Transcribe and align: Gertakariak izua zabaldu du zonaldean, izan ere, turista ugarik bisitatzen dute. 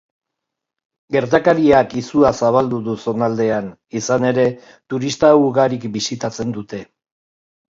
Gertakariak 1.15 1.93
izua 2.01 2.31
zabaldu 2.39 2.79
du 2.87 2.95
zonaldean, 3.05 3.67
izan 4.01 4.25
ere, 4.33 4.47
turista 4.95 5.33
ugarik 5.43 5.87
bisitatzen 5.99 6.57
dute. 6.61 6.83